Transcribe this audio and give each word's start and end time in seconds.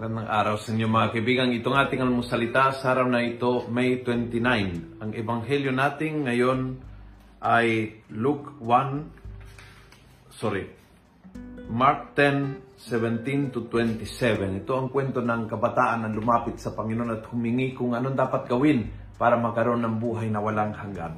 araw 0.00 0.56
sa 0.56 0.72
inyo 0.72 0.88
mga 0.88 1.12
kaibigan. 1.12 1.52
Itong 1.52 1.76
ating 1.76 2.00
almusalita 2.00 2.72
sa 2.72 2.96
araw 2.96 3.12
na 3.12 3.20
ito, 3.20 3.68
May 3.68 4.00
29. 4.00 4.96
Ang 4.96 5.10
ebanghelyo 5.12 5.76
natin 5.76 6.24
ngayon 6.24 6.80
ay 7.44 8.00
Luke 8.08 8.56
1, 8.64 10.32
sorry, 10.32 10.72
Mark 11.68 12.16
10, 12.16 12.80
17 12.80 13.52
to 13.52 13.68
27. 13.68 14.64
Ito 14.64 14.72
ang 14.72 14.88
kwento 14.88 15.20
ng 15.20 15.44
kabataan 15.44 16.08
na 16.08 16.08
lumapit 16.08 16.56
sa 16.56 16.72
Panginoon 16.72 17.20
at 17.20 17.28
humingi 17.28 17.76
kung 17.76 17.92
anong 17.92 18.16
dapat 18.16 18.48
gawin 18.48 18.88
para 19.20 19.36
magkaroon 19.36 19.84
ng 19.84 20.00
buhay 20.00 20.32
na 20.32 20.40
walang 20.40 20.72
hanggan. 20.80 21.12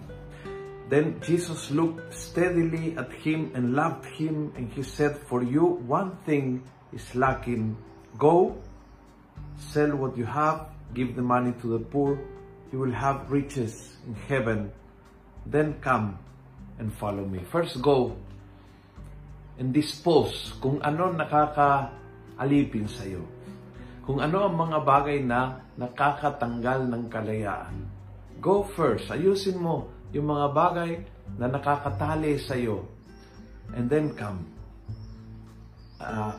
Then 0.91 1.23
Jesus 1.23 1.71
looked 1.71 2.03
steadily 2.11 2.99
at 2.99 3.15
him 3.15 3.55
and 3.55 3.79
loved 3.79 4.11
him 4.19 4.51
and 4.59 4.75
he 4.75 4.83
said, 4.83 5.23
For 5.31 5.47
you 5.47 5.79
one 5.87 6.19
thing 6.27 6.67
is 6.91 7.07
lacking. 7.15 7.79
Go, 8.19 8.59
sell 9.73 9.97
what 9.97 10.13
you 10.21 10.29
have, 10.29 10.69
give 10.93 11.17
the 11.17 11.25
money 11.25 11.57
to 11.65 11.67
the 11.73 11.81
poor, 11.81 12.21
you 12.69 12.77
will 12.77 12.93
have 12.93 13.33
riches 13.33 13.97
in 14.05 14.13
heaven. 14.29 14.69
Then 15.49 15.81
come 15.81 16.21
and 16.77 16.93
follow 16.93 17.25
me. 17.25 17.41
First 17.49 17.81
go 17.81 18.13
and 19.57 19.73
dispose 19.73 20.53
kung 20.61 20.85
ano 20.85 21.17
nakakaalipin 21.17 22.85
sa 22.85 23.09
iyo. 23.09 23.25
Kung 24.05 24.21
ano 24.21 24.45
ang 24.45 24.55
mga 24.61 24.79
bagay 24.85 25.19
na 25.25 25.65
nakakatanggal 25.81 26.93
ng 26.93 27.03
kalayaan. 27.09 27.89
Go 28.43 28.67
first. 28.77 29.09
Ayusin 29.09 29.57
mo 29.57 29.89
yung 30.13 30.29
mga 30.29 30.47
bagay 30.53 30.93
na 31.41 31.49
nakakatali 31.49 32.37
sa 32.37 32.59
iyo. 32.59 32.85
And 33.73 33.89
then 33.89 34.13
come. 34.13 34.45
Uh, 36.03 36.35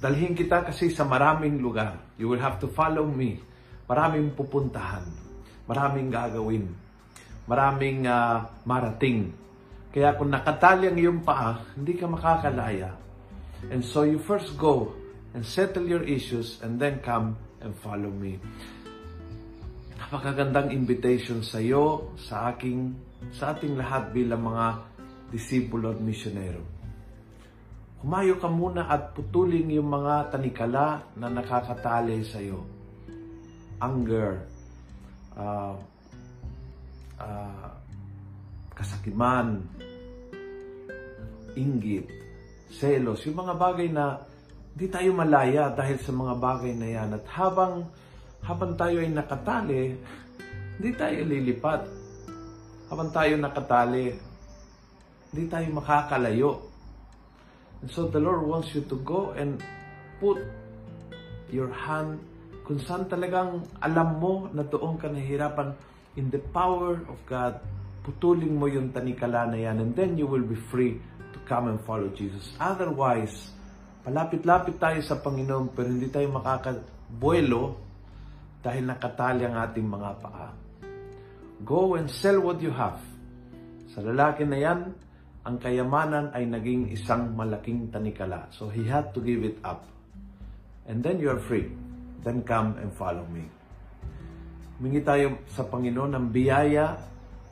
dalhin 0.00 0.36
kita 0.36 0.66
kasi 0.66 0.92
sa 0.92 1.08
maraming 1.08 1.58
lugar. 1.58 1.98
You 2.20 2.28
will 2.28 2.40
have 2.40 2.60
to 2.62 2.68
follow 2.70 3.08
me. 3.08 3.40
Maraming 3.86 4.34
pupuntahan. 4.34 5.06
Maraming 5.66 6.08
gagawin. 6.12 6.70
Maraming 7.46 8.06
uh, 8.06 8.46
marating. 8.66 9.34
Kaya 9.90 10.12
kung 10.18 10.28
nakatali 10.28 10.90
ang 10.92 10.98
iyong 10.98 11.20
paa, 11.24 11.62
hindi 11.78 11.96
ka 11.96 12.04
makakalaya. 12.10 12.92
And 13.72 13.80
so 13.80 14.04
you 14.04 14.20
first 14.20 14.54
go 14.60 14.92
and 15.32 15.40
settle 15.40 15.88
your 15.88 16.04
issues 16.04 16.60
and 16.60 16.76
then 16.76 17.00
come 17.00 17.40
and 17.64 17.72
follow 17.80 18.12
me. 18.12 18.36
Napakagandang 19.96 20.70
invitation 20.70 21.40
sa 21.40 21.58
iyo, 21.58 22.14
sa 22.20 22.52
aking, 22.52 22.94
sa 23.32 23.56
ating 23.56 23.74
lahat 23.74 24.12
bilang 24.12 24.44
mga 24.44 24.66
disipulo 25.32 25.96
at 25.96 25.98
misyonero. 25.98 26.75
Humayo 28.04 28.36
ka 28.36 28.48
muna 28.52 28.92
at 28.92 29.16
putulin 29.16 29.72
yung 29.72 29.88
mga 29.88 30.28
tanikala 30.28 31.00
na 31.16 31.32
nakakatali 31.32 32.20
sa 32.20 32.38
iyo. 32.44 32.60
Anger, 33.80 34.44
uh, 35.36 35.76
uh, 37.16 37.68
kasakiman, 38.76 39.64
inggit, 41.56 42.04
selos, 42.68 43.24
yung 43.24 43.40
mga 43.40 43.54
bagay 43.56 43.88
na 43.88 44.20
di 44.76 44.92
tayo 44.92 45.16
malaya 45.16 45.72
dahil 45.72 45.96
sa 45.96 46.12
mga 46.12 46.34
bagay 46.36 46.76
na 46.76 46.88
yan. 46.92 47.16
At 47.16 47.24
habang, 47.32 47.88
habang 48.44 48.76
tayo 48.76 49.00
ay 49.00 49.08
nakatali, 49.08 49.96
hindi 50.76 50.90
tayo 50.92 51.24
lilipat. 51.24 51.88
Habang 52.92 53.08
tayo 53.08 53.40
nakatali, 53.40 54.12
hindi 55.32 55.44
tayo 55.48 55.66
makakalayo. 55.72 56.75
And 57.82 57.88
so 57.90 58.08
the 58.08 58.20
Lord 58.20 58.46
wants 58.46 58.72
you 58.72 58.82
to 58.88 58.96
go 59.04 59.36
and 59.36 59.60
put 60.20 60.40
your 61.52 61.70
hand 61.70 62.20
kung 62.66 62.82
saan 62.82 63.06
talagang 63.06 63.62
alam 63.78 64.18
mo 64.18 64.50
na 64.50 64.66
doon 64.66 64.98
ka 64.98 65.06
nahihirapan 65.06 65.70
in 66.18 66.34
the 66.34 66.42
power 66.50 66.98
of 67.06 67.14
God, 67.22 67.62
putulin 68.02 68.58
mo 68.58 68.66
yung 68.66 68.90
tanikala 68.90 69.46
na 69.46 69.54
yan 69.54 69.78
and 69.78 69.90
then 69.94 70.18
you 70.18 70.26
will 70.26 70.42
be 70.42 70.58
free 70.66 70.98
to 71.30 71.38
come 71.46 71.70
and 71.70 71.78
follow 71.86 72.10
Jesus. 72.10 72.58
Otherwise, 72.58 73.54
palapit-lapit 74.02 74.82
tayo 74.82 74.98
sa 75.06 75.22
Panginoon 75.22 75.70
pero 75.78 75.86
hindi 75.86 76.10
tayo 76.10 76.26
makakabuelo 76.34 77.78
dahil 78.66 78.82
nakatali 78.90 79.46
ang 79.46 79.54
ating 79.62 79.86
mga 79.86 80.10
paa. 80.18 80.50
Go 81.62 81.94
and 81.94 82.10
sell 82.10 82.42
what 82.42 82.58
you 82.58 82.74
have. 82.74 82.98
Sa 83.94 84.02
lalaki 84.02 84.42
na 84.42 84.58
yan, 84.58 84.90
ang 85.46 85.62
kayamanan 85.62 86.34
ay 86.34 86.42
naging 86.42 86.90
isang 86.90 87.30
malaking 87.38 87.86
tanikala. 87.94 88.50
So 88.50 88.66
he 88.66 88.82
had 88.82 89.14
to 89.14 89.22
give 89.22 89.46
it 89.46 89.62
up. 89.62 89.86
And 90.90 91.06
then 91.06 91.22
you 91.22 91.30
are 91.30 91.38
free. 91.38 91.70
Then 92.26 92.42
come 92.42 92.74
and 92.82 92.90
follow 92.90 93.22
me. 93.30 93.46
Humingi 94.76 95.06
tayo 95.06 95.46
sa 95.54 95.62
Panginoon 95.62 96.18
ng 96.18 96.26
biyaya 96.34 96.98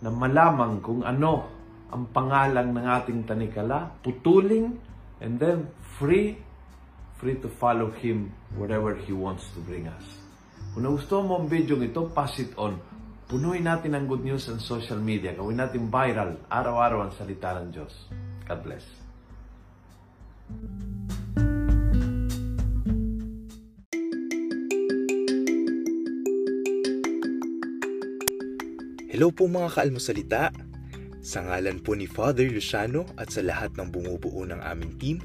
na 0.02 0.10
malamang 0.10 0.82
kung 0.82 1.06
ano 1.06 1.46
ang 1.94 2.10
pangalan 2.10 2.74
ng 2.74 2.82
ating 2.82 3.20
tanikala, 3.30 3.94
putuling, 4.02 4.74
and 5.22 5.38
then 5.38 5.70
free, 5.94 6.34
free 7.22 7.38
to 7.38 7.46
follow 7.62 7.94
Him 8.02 8.34
wherever 8.58 8.98
He 8.98 9.14
wants 9.14 9.46
to 9.54 9.62
bring 9.62 9.86
us. 9.86 10.02
Kung 10.74 10.82
nagustuhan 10.82 11.30
mo 11.30 11.38
ang 11.38 11.46
video 11.46 11.78
ito, 11.78 12.10
pass 12.10 12.42
it 12.42 12.50
on. 12.58 12.74
Punuin 13.24 13.64
natin 13.64 13.96
ang 13.96 14.04
good 14.04 14.20
news 14.20 14.44
sa 14.44 14.60
social 14.60 15.00
media. 15.00 15.32
Gawin 15.32 15.56
natin 15.56 15.88
viral, 15.88 16.36
araw-araw 16.52 17.08
ang 17.08 17.12
salita 17.16 17.56
ng 17.56 17.72
Diyos. 17.72 18.12
God 18.44 18.60
bless. 18.60 18.84
Hello 29.08 29.32
po 29.32 29.48
mga 29.48 29.72
kaalmosalita. 29.72 30.52
Sa 31.24 31.48
ngalan 31.48 31.80
po 31.80 31.96
ni 31.96 32.04
Father 32.04 32.44
Luciano 32.44 33.08
at 33.16 33.32
sa 33.32 33.40
lahat 33.40 33.72
ng 33.80 33.88
bumubuo 33.88 34.44
ng 34.44 34.60
aming 34.60 35.00
team, 35.00 35.24